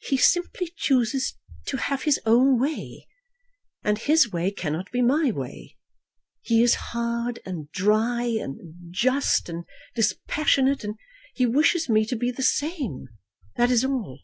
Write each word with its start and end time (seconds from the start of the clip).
"He 0.00 0.16
simply 0.16 0.72
chooses 0.76 1.36
to 1.66 1.76
have 1.76 2.02
his 2.02 2.18
own 2.26 2.58
way, 2.58 3.06
and 3.84 3.96
his 3.96 4.32
way 4.32 4.50
cannot 4.50 4.90
be 4.90 5.00
my 5.02 5.30
way. 5.30 5.76
He 6.40 6.64
is 6.64 6.74
hard, 6.90 7.38
and 7.46 7.70
dry, 7.70 8.24
and 8.24 8.92
just, 8.92 9.48
and 9.48 9.64
dispassionate, 9.94 10.82
and 10.82 10.96
he 11.36 11.46
wishes 11.46 11.88
me 11.88 12.04
to 12.06 12.16
be 12.16 12.32
the 12.32 12.42
same. 12.42 13.06
That 13.54 13.70
is 13.70 13.84
all." 13.84 14.18